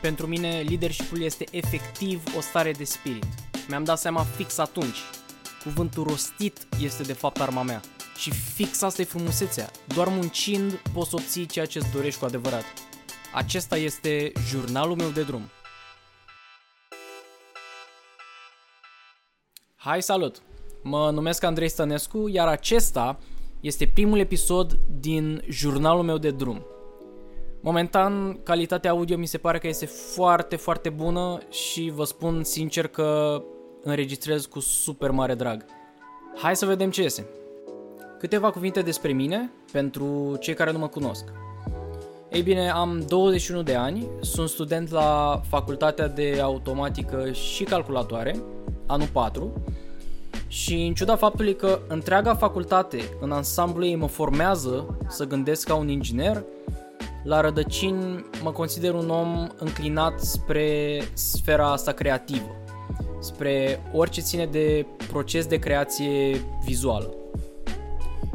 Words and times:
Pentru 0.00 0.26
mine, 0.26 0.60
leadership 0.68 1.16
este 1.18 1.44
efectiv 1.50 2.22
o 2.36 2.40
stare 2.40 2.72
de 2.72 2.84
spirit. 2.84 3.26
Mi-am 3.68 3.84
dat 3.84 3.98
seama 3.98 4.22
fix 4.22 4.58
atunci. 4.58 4.96
Cuvântul 5.62 6.04
rostit 6.04 6.66
este 6.82 7.02
de 7.02 7.12
fapt 7.12 7.40
arma 7.40 7.62
mea. 7.62 7.80
Și 8.16 8.30
fix 8.30 8.82
asta 8.82 9.02
e 9.02 9.04
frumusețea. 9.04 9.70
Doar 9.94 10.08
muncind 10.08 10.72
poți 10.72 11.14
obții 11.14 11.46
ceea 11.46 11.64
ce 11.66 11.78
îți 11.78 11.90
dorești 11.90 12.18
cu 12.18 12.24
adevărat. 12.24 12.64
Acesta 13.34 13.76
este 13.76 14.32
jurnalul 14.48 14.96
meu 14.96 15.08
de 15.08 15.22
drum. 15.22 15.42
Hai, 19.76 20.02
salut! 20.02 20.42
Mă 20.82 21.10
numesc 21.10 21.42
Andrei 21.42 21.68
Stănescu, 21.68 22.28
iar 22.28 22.48
acesta 22.48 23.18
este 23.60 23.86
primul 23.86 24.18
episod 24.18 24.78
din 25.00 25.42
jurnalul 25.48 26.02
meu 26.02 26.18
de 26.18 26.30
drum. 26.30 26.66
Momentan, 27.62 28.40
calitatea 28.42 28.90
audio 28.90 29.16
mi 29.16 29.26
se 29.26 29.38
pare 29.38 29.58
că 29.58 29.66
este 29.66 29.86
foarte, 29.86 30.56
foarte 30.56 30.88
bună 30.88 31.38
și 31.50 31.92
vă 31.94 32.04
spun 32.04 32.44
sincer 32.44 32.86
că 32.86 33.42
înregistrez 33.82 34.46
cu 34.46 34.60
super 34.60 35.10
mare 35.10 35.34
drag. 35.34 35.64
Hai 36.36 36.56
să 36.56 36.66
vedem 36.66 36.90
ce 36.90 37.02
iese. 37.02 37.26
Câteva 38.18 38.50
cuvinte 38.50 38.82
despre 38.82 39.12
mine, 39.12 39.50
pentru 39.72 40.36
cei 40.40 40.54
care 40.54 40.72
nu 40.72 40.78
mă 40.78 40.88
cunosc. 40.88 41.24
Ei 42.30 42.42
bine, 42.42 42.70
am 42.70 43.04
21 43.08 43.62
de 43.62 43.74
ani, 43.74 44.06
sunt 44.20 44.48
student 44.48 44.90
la 44.90 45.40
Facultatea 45.48 46.08
de 46.08 46.38
Automatică 46.42 47.32
și 47.32 47.64
Calculatoare, 47.64 48.42
anul 48.86 49.08
4, 49.12 49.52
și 50.46 50.74
în 50.74 50.94
ciuda 50.94 51.16
faptului 51.16 51.56
că 51.56 51.80
întreaga 51.88 52.34
facultate 52.34 52.98
în 53.20 53.32
ansamblu 53.32 53.84
ei 53.84 53.96
mă 53.96 54.06
formează 54.06 54.98
să 55.08 55.26
gândesc 55.26 55.66
ca 55.66 55.74
un 55.74 55.88
inginer, 55.88 56.44
la 57.22 57.40
rădăcini 57.40 58.24
mă 58.42 58.50
consider 58.50 58.94
un 58.94 59.10
om 59.10 59.48
înclinat 59.58 60.20
spre 60.20 61.00
sfera 61.12 61.72
asta 61.72 61.92
creativă, 61.92 62.56
spre 63.20 63.82
orice 63.92 64.20
ține 64.20 64.46
de 64.46 64.86
proces 65.10 65.46
de 65.46 65.58
creație 65.58 66.44
vizuală. 66.64 67.14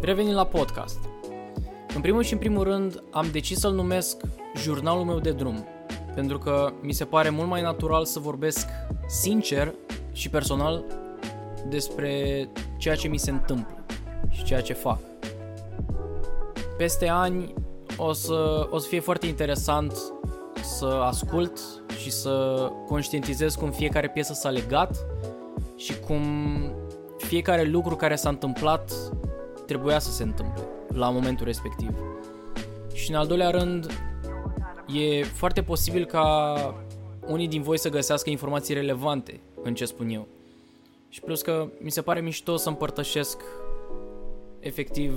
Revenind 0.00 0.34
la 0.34 0.46
podcast. 0.46 0.98
În 1.94 2.00
primul 2.00 2.22
și 2.22 2.32
în 2.32 2.38
primul 2.38 2.64
rând 2.64 3.02
am 3.10 3.26
decis 3.32 3.58
să-l 3.58 3.72
numesc 3.72 4.20
jurnalul 4.56 5.04
meu 5.04 5.18
de 5.18 5.32
drum, 5.32 5.66
pentru 6.14 6.38
că 6.38 6.72
mi 6.82 6.92
se 6.92 7.04
pare 7.04 7.30
mult 7.30 7.48
mai 7.48 7.62
natural 7.62 8.04
să 8.04 8.18
vorbesc 8.18 8.66
sincer 9.06 9.74
și 10.12 10.30
personal 10.30 10.84
despre 11.68 12.48
ceea 12.76 12.94
ce 12.94 13.08
mi 13.08 13.18
se 13.18 13.30
întâmplă 13.30 13.84
și 14.30 14.44
ceea 14.44 14.60
ce 14.60 14.72
fac. 14.72 14.98
Peste 16.76 17.08
ani 17.08 17.54
o 17.96 18.12
să, 18.12 18.66
o 18.70 18.78
să 18.78 18.88
fie 18.88 19.00
foarte 19.00 19.26
interesant 19.26 20.12
să 20.62 20.86
ascult 20.86 21.60
și 21.98 22.10
să 22.10 22.66
conștientizez 22.86 23.54
cum 23.54 23.70
fiecare 23.70 24.08
piesă 24.08 24.32
s-a 24.32 24.50
legat 24.50 25.06
și 25.76 26.00
cum 26.00 26.22
fiecare 27.16 27.64
lucru 27.64 27.96
care 27.96 28.16
s-a 28.16 28.28
întâmplat 28.28 28.92
trebuia 29.66 29.98
să 29.98 30.10
se 30.10 30.22
întâmple 30.22 30.62
la 30.88 31.10
momentul 31.10 31.46
respectiv. 31.46 31.90
Și 32.92 33.10
în 33.10 33.16
al 33.16 33.26
doilea 33.26 33.50
rând, 33.50 33.86
e 34.86 35.24
foarte 35.24 35.62
posibil 35.62 36.04
ca 36.04 36.54
unii 37.26 37.48
din 37.48 37.62
voi 37.62 37.78
să 37.78 37.88
găsească 37.88 38.30
informații 38.30 38.74
relevante 38.74 39.40
în 39.62 39.74
ce 39.74 39.84
spun 39.84 40.08
eu. 40.08 40.26
Și 41.08 41.20
plus 41.20 41.42
că 41.42 41.68
mi 41.78 41.90
se 41.90 42.02
pare 42.02 42.20
mișto 42.20 42.56
să 42.56 42.68
împărtășesc 42.68 43.42
efectiv 44.60 45.12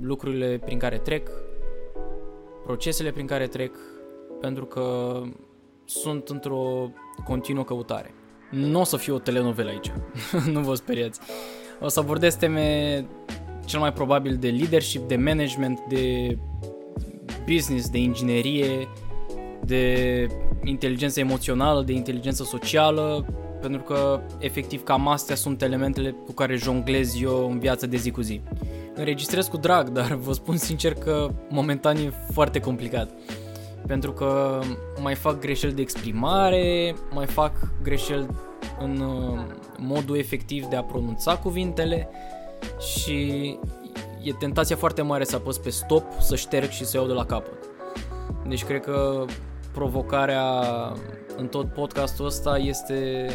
lucrurile 0.00 0.60
prin 0.64 0.78
care 0.78 0.98
trec, 0.98 1.28
procesele 2.64 3.10
prin 3.10 3.26
care 3.26 3.46
trec, 3.46 3.74
pentru 4.40 4.64
că 4.64 5.16
sunt 5.84 6.28
într-o 6.28 6.90
continuă 7.24 7.64
căutare. 7.64 8.14
Nu 8.50 8.80
o 8.80 8.84
să 8.84 8.96
fie 8.96 9.12
o 9.12 9.18
telenovelă 9.18 9.68
aici, 9.68 9.92
nu 10.52 10.60
vă 10.60 10.74
speriați. 10.74 11.20
O 11.80 11.88
să 11.88 12.00
abordez 12.00 12.34
teme 12.34 13.06
cel 13.64 13.80
mai 13.80 13.92
probabil 13.92 14.36
de 14.36 14.48
leadership, 14.48 15.08
de 15.08 15.16
management, 15.16 15.80
de 15.88 16.36
business, 17.46 17.88
de 17.88 17.98
inginerie, 17.98 18.88
de 19.64 20.26
inteligență 20.64 21.20
emoțională, 21.20 21.82
de 21.82 21.92
inteligență 21.92 22.42
socială, 22.44 23.26
pentru 23.60 23.80
că 23.80 24.20
efectiv 24.38 24.82
cam 24.82 25.08
astea 25.08 25.34
sunt 25.34 25.62
elementele 25.62 26.14
cu 26.26 26.32
care 26.32 26.56
jonglez 26.56 27.22
eu 27.22 27.50
în 27.50 27.58
viața 27.58 27.86
de 27.86 27.96
zi 27.96 28.10
cu 28.10 28.20
zi. 28.20 28.40
Înregistrez 28.94 29.46
cu 29.46 29.56
drag, 29.56 29.88
dar 29.88 30.14
vă 30.26 30.32
spun 30.32 30.56
sincer 30.56 30.94
că 30.94 31.28
momentan 31.48 31.96
e 31.96 32.12
foarte 32.32 32.60
complicat. 32.60 33.10
Pentru 33.86 34.12
că 34.12 34.60
mai 35.00 35.14
fac 35.14 35.40
greșeli 35.40 35.72
de 35.72 35.80
exprimare, 35.80 36.94
mai 37.10 37.26
fac 37.26 37.52
greșeli 37.82 38.26
în 38.80 39.00
uh, 39.00 39.40
modul 39.78 40.16
efectiv 40.16 40.66
de 40.66 40.76
a 40.76 40.82
pronunța 40.82 41.36
cuvintele 41.36 42.08
și 42.78 43.58
e 44.22 44.32
tentația 44.32 44.76
foarte 44.76 45.02
mare 45.02 45.24
să 45.24 45.36
apăs 45.36 45.58
pe 45.58 45.70
stop, 45.70 46.04
să 46.20 46.36
șterg 46.36 46.68
și 46.68 46.84
să 46.84 46.96
iau 46.96 47.06
de 47.06 47.12
la 47.12 47.24
capăt. 47.24 47.58
Deci 48.48 48.64
cred 48.64 48.80
că 48.80 49.24
provocarea 49.72 50.62
în 51.36 51.46
tot 51.46 51.72
podcastul 51.72 52.26
ăsta 52.26 52.58
este 52.58 53.26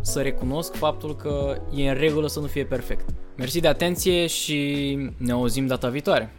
să 0.00 0.20
recunosc 0.20 0.74
faptul 0.74 1.16
că 1.16 1.56
e 1.74 1.88
în 1.88 1.94
regulă 1.94 2.28
să 2.28 2.40
nu 2.40 2.46
fie 2.46 2.64
perfect. 2.64 3.08
Mersi 3.36 3.60
de 3.60 3.68
atenție 3.68 4.26
și 4.26 4.98
ne 5.16 5.32
auzim 5.32 5.66
data 5.66 5.88
viitoare! 5.88 6.32